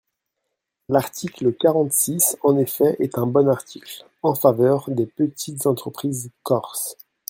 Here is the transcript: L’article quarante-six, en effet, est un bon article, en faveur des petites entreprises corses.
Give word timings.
L’article 0.89 1.53
quarante-six, 1.53 2.35
en 2.41 2.57
effet, 2.57 2.95
est 2.97 3.19
un 3.19 3.27
bon 3.27 3.47
article, 3.47 4.03
en 4.23 4.33
faveur 4.33 4.89
des 4.89 5.05
petites 5.05 5.67
entreprises 5.67 6.31
corses. 6.41 6.97